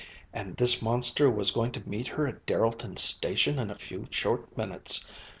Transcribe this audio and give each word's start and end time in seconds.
And 0.33 0.57
this 0.57 0.81
monster 0.81 1.29
was 1.29 1.51
going 1.51 1.71
to 1.73 1.87
meet 1.87 2.07
her 2.07 2.25
at 2.25 2.47
Derrelton 2.47 2.97
Station 2.97 3.59
in 3.59 3.69
a 3.69 3.75
few 3.75 4.07
short 4.09 4.57
minutes. 4.57 5.05